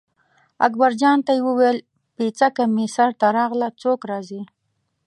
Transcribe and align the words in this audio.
اکبرجان 0.67 1.17
ته 1.25 1.31
یې 1.37 1.43
وویل 1.47 1.77
پیڅکه 2.15 2.63
مې 2.75 2.85
سر 2.95 3.09
ته 3.19 3.27
راغله 3.37 3.67
څوک 3.81 3.99
راځي. 4.11 4.41